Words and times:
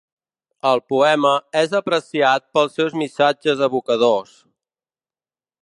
El 0.69 0.79
poema 0.93 1.33
és 1.61 1.75
apreciat 1.79 2.47
pels 2.57 2.73
seus 2.79 2.97
missatges 3.03 3.63
evocadors. 3.69 4.35